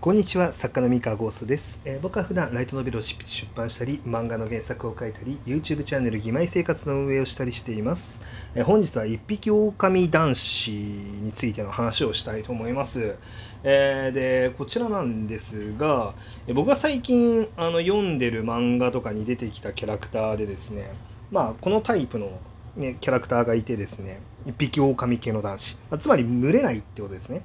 [0.00, 8.20] こんにちは作家の三河ゴーストです、えー僕は普段ライトノベルを執筆出版したり漫画の原作を書いたり YouTube チャンネル「義妹生活」の運営をしたりしています、
[8.54, 13.16] えー本日は一匹狼男子についての話をしたいと思います、
[13.64, 16.14] えーでこちらなんですが
[16.46, 20.92] えー僕が最近あの読んでる漫画とかに出てきたキャラクターでですね
[21.32, 22.38] まあこのタイプの、
[22.76, 25.76] ね、キャラクターがいてですね一匹狼系の男子。
[25.90, 27.42] まあつまり群れないってことですね。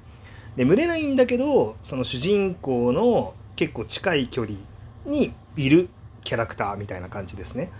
[0.56, 4.58] で群れないんだけどその主人公の結構近い距離
[5.06, 5.88] にいる
[6.22, 7.70] キャラクターみたいな感じですね。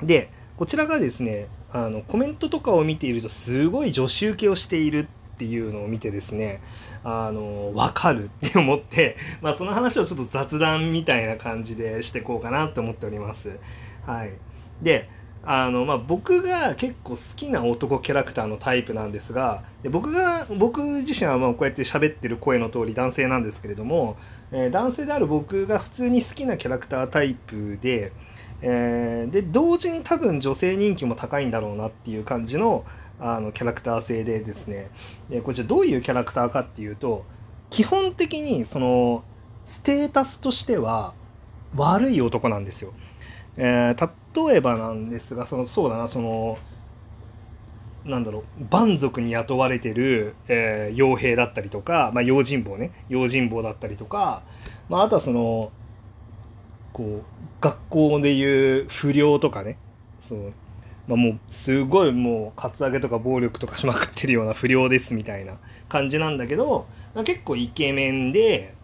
[0.00, 6.60] うん、でこちらがですねあのコメントとかを見ているとすごい女子受けをしているっていうのを見てですね
[7.04, 13.58] あの分かるって思って、 まあ、その話をちょっと雑談みたいな感じでしてこうかなって思っております。
[14.04, 14.32] はい、
[14.82, 15.08] で
[15.44, 24.16] あのまあ、僕が結構好きな男キャラクターのタイプなんですがで僕が僕自身はまあこうやって喋ってる声の通り男性なんですけれども、
[24.52, 28.12] えー男性である僕が普通に好きなキャラクタータイプで,、
[28.60, 32.84] えーで同時に多分女性人気も高いんだろうなっていう感じの
[33.20, 34.90] あのキャラクター性でですね
[35.30, 37.24] でこちらどういうキャラクターかっていうと
[37.70, 39.24] 基本的にその
[39.64, 41.14] ステータスとしては
[41.74, 42.92] 悪い男なんですよ。
[43.58, 44.10] えー
[44.46, 46.58] 例えばなんですがそのそうだなその
[48.04, 54.42] なんだろう蛮族に雇われてる、えー傭兵だったりとか、まあ、用心棒ね用心棒だったりとか、
[54.88, 55.72] まあ、あとはその
[56.92, 57.24] こう
[57.60, 59.78] 学校でいう不良とかね
[60.22, 60.52] そう、
[61.08, 68.74] まあ、もうすごいもうカツアゲとか暴力とかしまくってるような不良ですみたいな感じなんだけど、まあ、結構イケメンで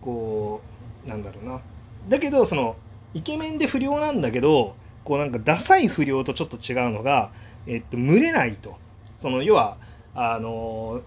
[0.00, 0.60] こ
[1.06, 1.60] うなんだろうな。
[2.08, 2.76] だけどその
[3.14, 7.32] イケメンで不良なんだけどこうなんかダサい不良とちょっと違うのが、
[7.66, 8.76] えっと、群れないと。
[9.16, 9.76] その要は
[10.14, 11.02] あの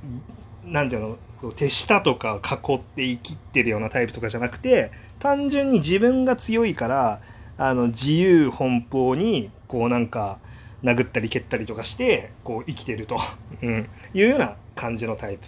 [0.66, 1.02] なんていう
[1.42, 7.22] の手下とか囲って生きってるようなタイプとかじゃなくて単純に自分が強いから
[7.58, 10.40] あの自由奔放にこうなんか
[10.84, 13.20] 殴ったり蹴ったりとかしてこう生きてると、
[13.64, 15.46] うん、いうような感じのタイプ。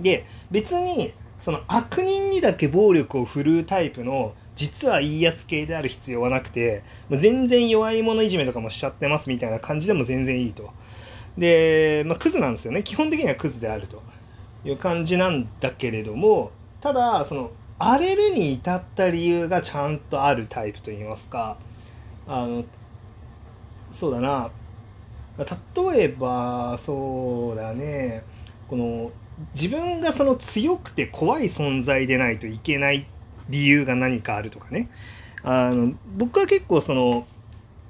[0.00, 10.70] で別にその悪人にだけ暴力を振るうタイプの実はいいやつ系である必要はなくてもう全然弱い者いじめとかもしちゃってますみたいな感じでも全然いいと。
[11.38, 12.82] で、まあ、クズなんですよね。
[12.82, 14.02] 基本的にはクズであると。
[14.64, 21.56] いう感じなんだけれどもただその荒れるに至った理由がちゃんとあるタイプといいますか。
[22.26, 22.64] あの
[23.92, 24.50] そうだな。
[25.38, 28.24] 例えばそうだね。
[28.68, 29.12] この
[29.54, 33.04] 自分がその強くて怖い存在でないといけないっ
[33.48, 34.90] 理由が何かあるとかね
[35.42, 37.26] あの僕は結構その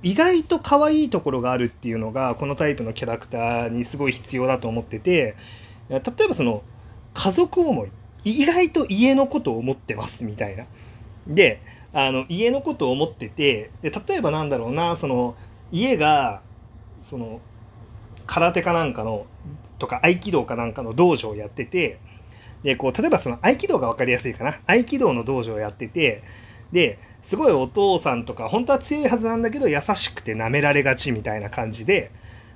[0.02, 5.34] 意外と可愛いところがあるっていうのがこのタイプのキャラクターにすごい必要だと思ってて
[5.88, 6.62] 例えばその
[7.14, 7.90] 家族思い
[8.24, 10.66] 意外と家のことを思ってますみたいな。
[11.26, 11.60] で
[11.92, 15.36] あの家のことを思っててで例えばなんだろうなその
[15.72, 16.42] 家が
[17.02, 17.40] その
[18.26, 19.26] 空手かなんかの
[19.78, 21.98] とか合気道かなんかの道場をやってて
[22.62, 26.22] でこう例えばその合気道が分かりやすいかな合気道の道場をやってて
[26.72, 32.10] ですごいお父さんとか本当は強いはずなんだけど優しくて舐められがちみたいな感じで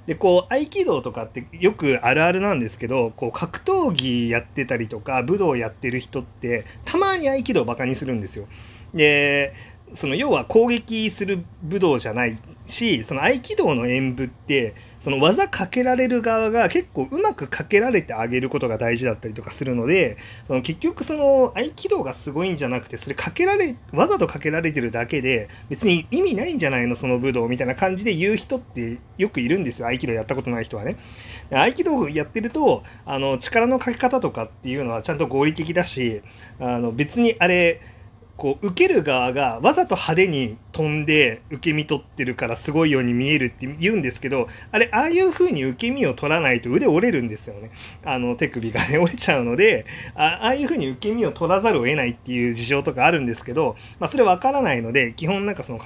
[0.06, 8.48] でこう合気道とかってよくあるあるなんですけどこう格闘技やってたりとか武道やってる人ってたまに合気道をバカにするんですよ。
[8.94, 9.54] で
[9.94, 20.16] その要は攻撃する武道じゃないしその合気道の演武ってその技かけられる側が結構うまくかけられてあげることが大事だったりとかするので
[20.46, 30.96] その結局その合気道がすごいんじゃなくてそれかけられわざとかけられてるだけで別に意味ないんじゃないのその武道みたいな感じで言う人ってよくいるんですよ合気道やったことない人はね。
[31.50, 36.22] 合気道やってるとあの力のかけ方とかっていうのはちゃんと合理的だし
[36.60, 37.80] あの別にあれ
[38.36, 47.70] こう受ける側がわざと派手に飛んで受け身取ってるからすごいように見えるって言うんですけどあれああいう風に受け身を取らないと腕折れるんですよね
[48.04, 55.80] あの手首がね折れちゃうのでああいう風に受け身を取らざるを得ないっていう事情とかあるんですけど、まあ、それ分からないので基本なんかその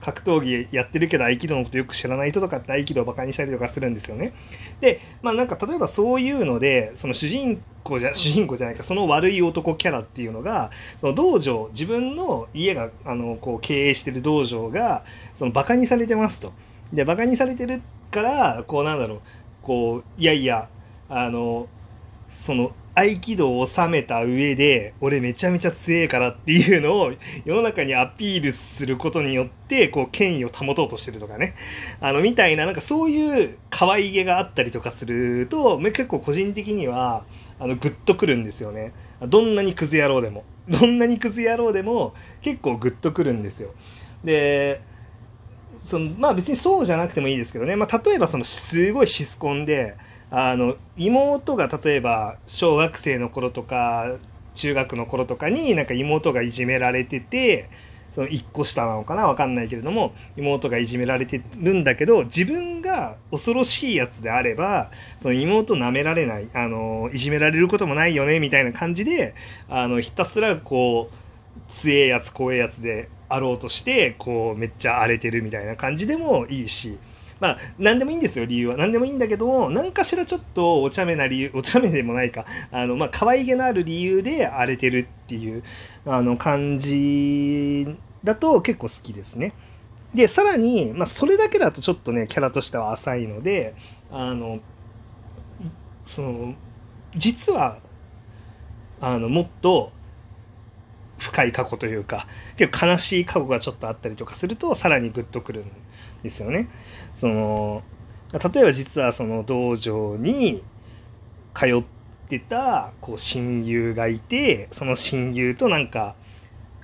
[0.00, 4.32] 格闘技やってるけど合気道のことよく知らない人とかって合気道をバカにしたりとかするんですよね。
[4.80, 15.04] でまあなんか例えばそういうのでその主人公じゃ主人公じゃないかその悪い男キャラっていうのがその道場自分の家があのこう経営してる道場が
[15.36, 16.52] そのバカにされてますと。
[16.92, 19.20] でバカにされてるからこうなんだろう
[19.62, 20.68] こういやいや
[21.08, 21.68] あの
[22.28, 27.12] その合気道を収めた上で俺めちゃめちゃ強えからっていうのを
[27.44, 31.54] 世の中にアピールすることによってこう権威を保とうとしてるとかね。
[32.00, 37.24] あのみたいななんかそういう可愛げがあったりとかすると結構個人的には
[37.58, 38.92] あのグッとくるんですよね。
[39.20, 40.44] どんなにクズ野郎でも。
[40.68, 43.74] どんなにクズ野郎でも結構グッとくるんですよ。
[44.24, 44.80] で
[45.82, 49.96] そのまあ別にそうじゃなくてもいいですけどね、まあ、例えばそのすごいシスコンで
[50.30, 54.16] あの妹が例えば小学生の頃とか
[54.54, 57.68] 中学の頃とかになんか妹がいじめられてて
[58.14, 64.90] その1個下なのかな分かんないけれども妹がいじめられてるんだけど自分が恐ろしいやつであれば
[65.20, 69.34] その妹舐められないあのいじめられることもないよねみたいな感じで
[69.68, 76.98] あのひたすらこう強えやつ怖えやつであろうとしてこうめっちゃ荒れてるみたいな感じでもいいし。
[77.40, 78.76] まあ、何でもいいんですよ、理由は。
[78.76, 85.64] 何でもいいんだけど、何かしらちょっとお茶目な理由、お茶目でもないか、あの、まあ、可愛げのある理由で荒れてるっていう、
[86.04, 87.86] あの、感じ
[88.24, 89.54] だと結構好きですね。
[90.14, 93.74] で、さらに、まあ、それだけだとちょっとね、キャラとしては浅いので、
[94.10, 94.60] あの、
[96.04, 96.54] その、
[97.16, 97.78] 実は、
[99.00, 99.92] あの、もっと、
[101.20, 102.26] 深い過去というか
[102.56, 105.70] 結構悲しい過去がちょっとあったりとかするとさらにグッとくるん
[106.22, 106.68] ですよね。
[107.16, 107.82] その
[108.32, 110.62] 例えば実はその道場に
[111.54, 111.82] 通っ
[112.28, 116.14] てたこう親友がいてその親友となんか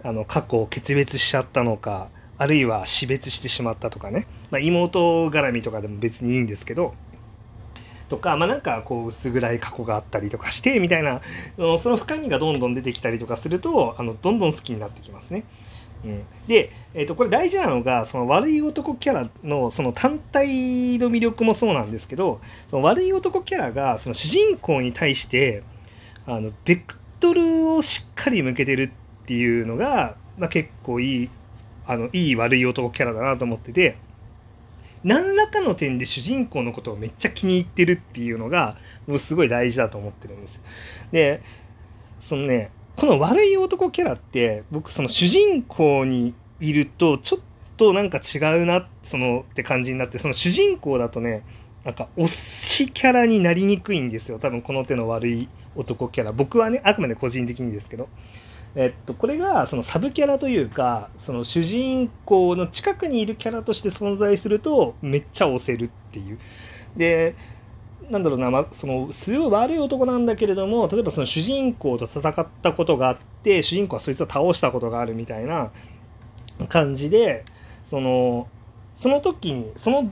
[0.03, 6.95] あの過去を決別しちゃったのかあるいは死別してしまったとかね、まあ、妹絡みとかでも別にいいんですけど
[8.09, 11.21] とか、まあ、なんかこう薄暗い過去があったりとかしてみたいな
[11.57, 15.45] その深みがどんどん出てきたりとかするとあのどんどん好きになってきますね。
[16.07, 25.63] うん、で、えー、とこれ大事なのがその悪い男キャラのその単体の魅力もそうなんですけどその悪い男キャラがその主人公に対して
[26.27, 28.93] あのベクトルをしっかり向けてる
[29.23, 31.31] っていうのが、まあ、結構いい
[31.87, 33.97] あのいい悪い男キャラだなと思ってて
[35.05, 38.77] 何らかの点で主人公のことをめっちゃ気に入ってるっていうのが
[39.07, 40.61] もうすごい大事だと思ってるんです。
[41.13, 41.43] で
[42.21, 47.41] そのねこの悪い男キャラって僕その主人公にいるとちょっ
[47.77, 51.45] となんか違うなそのって感じになってその主人公だとね
[51.85, 54.41] なんか推しキャラになりにくいんですよ。
[54.41, 56.33] 多分この手の悪い男キャラ。
[56.33, 58.09] 僕はねあくまで個人的にですけど。
[58.79, 66.39] えっと、これがそのサブキャラというかその主人公の近くにいるキャラとして存在するとめっちゃ押せるっていう。
[66.95, 67.35] で
[68.11, 75.71] なんだろうな、まあ、そのすごい悪い男なんだけれども例えばその主人公と戦ったことがあって主人公はそいつを倒したことがあるみたいな
[76.69, 77.45] 感じで
[77.85, 78.49] その
[78.95, 80.11] その時にその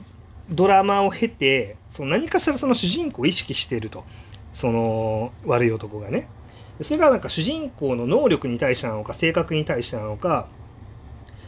[0.49, 4.03] ドラマを経てその何かしらその主人公を意識していると
[4.53, 6.27] その悪い男がね。
[6.81, 10.47] それがなんか主人公の能力に対してなのか性格に対してなのか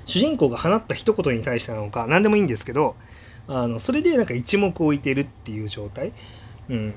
[0.05, 2.95] 主人公が放った一言に対してなのか何でもいいんですけど
[3.47, 6.13] あのそれでなんか一目置いてるっていう状態、
[6.69, 6.93] うん、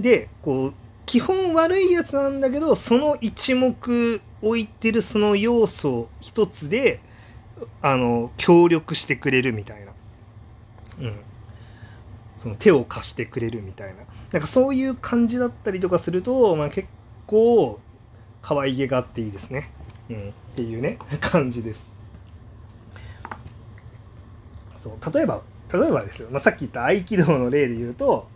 [0.00, 0.74] でこう
[1.06, 7.00] 基本悪いやつなんだけどその一目置いてるその要素一つで
[7.82, 9.92] あの協力してくれるみたいな、
[11.00, 11.16] うん、
[12.38, 14.02] その手を貸してくれるみたいな。
[14.32, 16.88] なんかそういう感じだったりとかすると、まあ、結
[17.28, 17.78] 構
[18.42, 19.70] 可愛げがあっていいですね。
[20.10, 21.80] うん、っていうね感じです。
[24.76, 25.14] そう。
[25.14, 25.42] 例えば
[25.78, 28.28] 例えばですよ、まあ、さっき言った合気道の例で言うと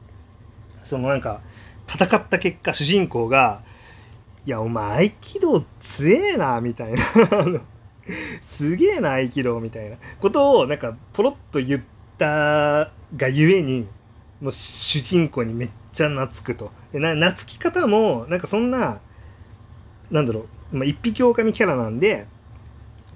[0.85, 1.41] そのなんか
[1.89, 3.63] 戦った結果主人公が
[4.47, 6.99] 「いやお前合気道強えな」みたいな
[8.43, 11.83] すげえな合気道みたいなことをなんかポロッと言っ
[12.19, 13.87] たがゆえに
[14.41, 16.71] もう主人公にめっちゃ懐くと。
[16.93, 19.01] でな懐き方も、なんかそんな、
[20.11, 22.27] なんだろう、まあ、一匹狼キャラなんで、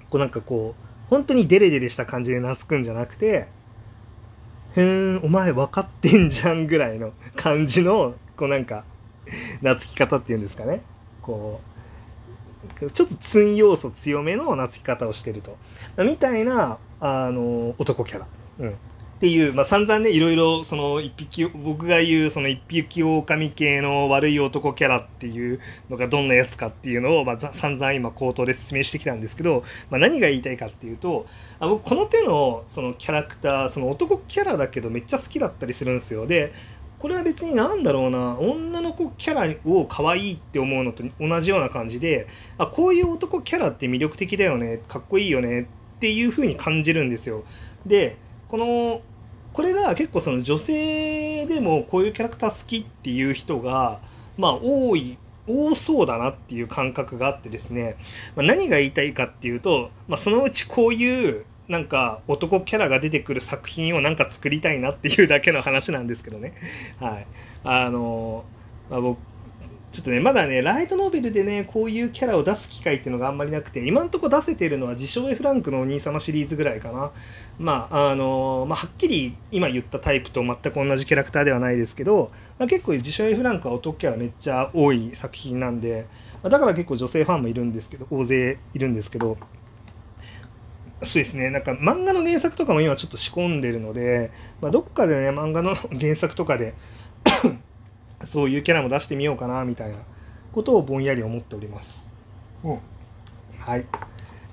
[0.09, 3.47] こうなんかこう、本当にデレデレした感じで懐くんじゃなくて、
[4.75, 8.83] へーん、お前分かってんじゃんぐらいの感じの、こうなんか、
[9.59, 10.81] 懐き方っていうんですかね。
[11.21, 11.61] こ
[12.81, 15.57] う、ちょっとツン要素強めの懐き方をしてると。
[16.03, 18.27] みたいな、あの、男キャラ。
[18.59, 18.75] うん。
[19.17, 31.25] っていう、まあ、散々ね、いろいろ、その一匹、僕が言う、その一匹狼系の悪い男キャラっていうのがどんなやつかっていうのを、まあ、散々今口頭で説明してきたんですけど、まあ、何が言いたいかっていうと、
[31.59, 36.27] あ僕、この手のそのキャラクター、その男キャラだけどめっちゃ好きだったりするんですよ。
[36.27, 36.51] で、
[37.03, 42.27] これは別に何だろうな女の子キャラを可愛いって思うのと同じような感じで
[42.57, 45.65] あこういう男キャラって魅力的だよねかっこいいよねっ
[45.99, 47.43] ていう風に感じるんですよ
[47.85, 48.15] で
[48.53, 49.01] この
[49.51, 53.99] これが結構その女性でもこういうキャラクター好きっていう人が
[54.37, 55.17] まあ多い
[55.47, 57.97] 多そうだなっていう感覚があってですね、
[58.35, 66.53] まあ、何が言いたいかっていうと、まあ、そのうちこういうなんか男キャラが出てくる作品をなんか作りたいなっていうだけの話なんですけどね。
[66.99, 67.27] はい。
[67.63, 68.43] あの、
[68.91, 69.17] まあ、僕
[69.93, 77.11] ちょっとね、まだね、ライトノベルでね、こういうキャラを出す機会っていうのがあんまりなくて、今んとこ出せてるのは自称 F ランクのお兄様シリーズぐらいかな。
[77.59, 86.07] まあ、あのまあ、はっきり今言ったタイプと全く同じキャラクターではないですけど、まあ、結構自称 F ランクは男キャラめっちゃ多い作品なんで、
[86.41, 89.37] ま、だから結構女性ファンもいるんですけど、大勢いるんですけど、
[91.03, 96.73] そうですね、なんか漫画の原作とかも今ちょっと仕込んでるので、まあ、どっかでね、漫画の原作とかで
[98.25, 99.97] そういうキャラも出してみようかなみたいな
[100.51, 102.07] ことをぼんやり思っております。
[102.63, 102.79] うん、
[103.59, 103.85] はい。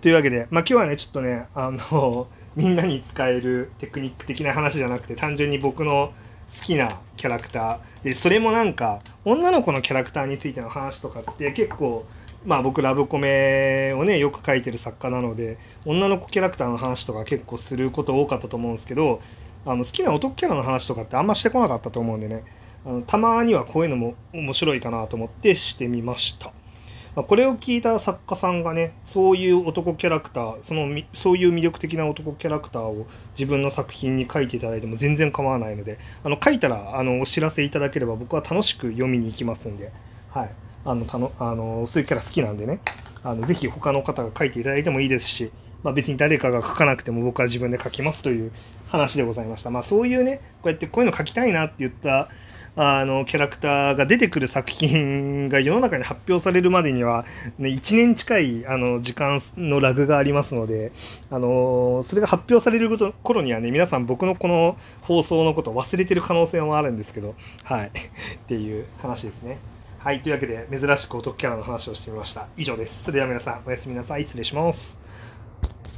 [0.01, 6.13] というわけで、まあ、今日はね、ちょっとね、あの、 みんなに使えるテクニック的な話じゃなくて、単純に僕の
[6.59, 8.05] 好きなキャラクター。
[8.05, 12.07] で、それもなんか、女の子のキャラクターについての話とかって結構、
[12.45, 19.21] まあ僕ラブコメをね、よく書いてる作家なので、女の子キャラクターの話とか結構すること多かったと思うんですけど、
[19.67, 22.45] あの好きな男キャラの話とかってあんましてこなかったと思うんでね、
[22.85, 26.53] あのたまにはこういうのも面白いかなと思ってしてみました。
[27.17, 39.93] まあ、これを聞いた作家さんがね、そういう男キャラクター、そのそういう魅力的な男キャラクターを自分の作品に書いていただいても全然構わないので、あの書いたらあのお知らせいただければ僕は楽しく読みに行きますんで、
[40.31, 40.51] はい。
[40.85, 42.81] あのたのあのそういうキャラ好きなんでね、
[43.23, 45.51] あのぜひ他の方が書いていただいてもいいですし、
[45.83, 48.53] まあ、別に誰かが書かなくても僕は自分で書きますという
[48.87, 49.71] 話でございました。
[49.71, 52.29] まあそういうね、こうやってこういうの書きたいなって言った
[52.77, 57.25] あのキャラクターが出てくる作品が世の中に発表されるまでには、
[57.59, 60.93] ね、1年近いあの時間のラグがありますので、
[61.31, 67.35] あのそれが発表されること頃にはね皆さん僕のこの放送のことを忘れてる可能性もあるんですけど
[67.65, 67.91] はい。
[67.91, 67.91] っ
[68.47, 69.59] ていう話ですね。
[69.99, 72.49] はいというわけで珍しくお得キャラの話をしてみました。
[72.57, 73.05] 以上です。
[73.05, 74.23] それでは皆さんおやすみなさい。
[74.23, 74.99] 失礼します。